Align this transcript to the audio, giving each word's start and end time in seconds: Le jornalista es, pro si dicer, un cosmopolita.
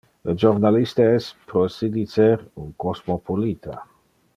Le 0.27 0.33
jornalista 0.43 1.05
es, 1.17 1.27
pro 1.51 1.67
si 1.75 1.91
dicer, 1.99 2.33
un 2.65 2.75
cosmopolita. 2.87 3.81